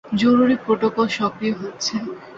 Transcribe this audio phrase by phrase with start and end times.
[0.19, 1.95] জরুরী প্রোটোকল সক্রিয় হচ্ছে।